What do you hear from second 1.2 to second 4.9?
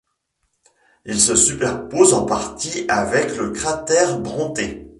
se superpose en partie avec le cratère Brontë.